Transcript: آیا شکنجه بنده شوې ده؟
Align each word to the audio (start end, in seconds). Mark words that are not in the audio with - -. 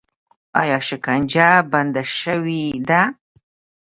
آیا 0.61 0.77
شکنجه 0.87 1.47
بنده 1.71 2.03
شوې 2.19 2.63
ده؟ 2.89 3.01